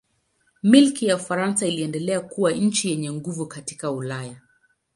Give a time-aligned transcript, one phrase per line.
[0.63, 4.41] Milki ya Ufaransa iliendelea kuwa nchi yenye nguvu katika Ulaya.